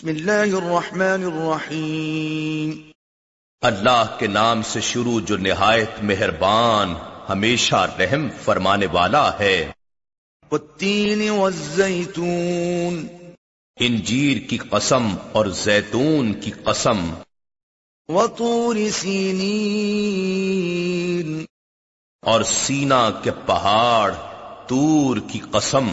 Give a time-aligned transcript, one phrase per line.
[0.00, 2.90] بسم اللہ الرحمن الرحیم۔
[3.60, 6.94] اللہ کے نام سے شروع جو نہایت مہربان
[7.28, 9.72] ہمیشہ رحم فرمانے والا ہے۔
[10.52, 13.06] والتین والزیتون۔
[13.80, 17.14] انجیر کی قسم اور زیتون کی قسم۔
[18.08, 21.44] وطور سینین۔
[22.22, 24.12] اور سینا کے پہاڑ
[24.66, 25.88] تور کی قسم۔